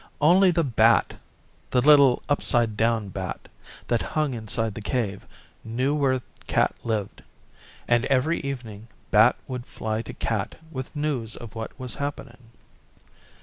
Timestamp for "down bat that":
2.75-4.01